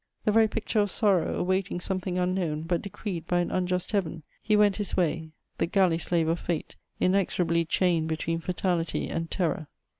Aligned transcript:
The 0.25 0.31
very 0.31 0.47
picture 0.47 0.79
of 0.79 0.89
sorrow 0.89 1.35
awaiting 1.37 1.79
something 1.79 2.17
unknown, 2.17 2.63
but 2.63 2.81
decreed 2.81 3.27
by 3.27 3.39
an 3.39 3.51
unjust 3.51 3.91
Heaven, 3.91 4.23
he 4.41 4.55
went 4.57 4.77
his 4.77 4.97
way, 4.97 5.29
the 5.59 5.67
galley 5.67 5.99
slave 5.99 6.27
of 6.27 6.39
fate, 6.39 6.75
inexorably 6.99 7.65
chained 7.65 8.07
between 8.07 8.39
fatality 8.39 9.09
and 9.09 9.29
terror. 9.29 9.67